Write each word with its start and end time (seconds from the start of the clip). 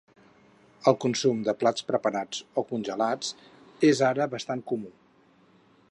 El 0.91 0.95
consum 1.03 1.43
de 1.49 1.53
plats 1.63 1.85
preparats 1.91 2.41
o 2.63 2.65
congelats 2.73 3.31
és 3.93 4.03
ara 4.11 4.31
bastant 4.33 4.65
comú. 4.73 4.95